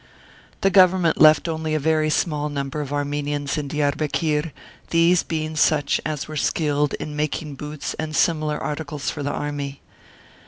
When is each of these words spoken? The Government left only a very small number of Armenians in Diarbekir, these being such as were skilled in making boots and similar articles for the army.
The 0.61 0.71
Government 0.71 1.21
left 1.21 1.47
only 1.47 1.75
a 1.75 1.79
very 1.79 2.09
small 2.09 2.49
number 2.49 2.81
of 2.81 2.91
Armenians 2.91 3.55
in 3.55 3.67
Diarbekir, 3.67 4.51
these 4.89 5.21
being 5.21 5.55
such 5.55 6.01
as 6.03 6.27
were 6.27 6.35
skilled 6.35 6.95
in 6.95 7.15
making 7.15 7.53
boots 7.53 7.93
and 7.99 8.15
similar 8.15 8.57
articles 8.57 9.11
for 9.11 9.21
the 9.21 9.29
army. 9.29 9.79